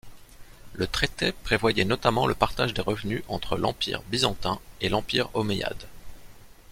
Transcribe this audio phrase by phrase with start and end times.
[0.73, 5.83] Le traité prévoyait notamment le partage des revenus entre l'Empire byzantin et l'Empire omeyyade.